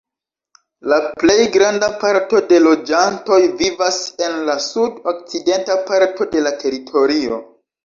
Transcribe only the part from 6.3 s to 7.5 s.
de la teritorio.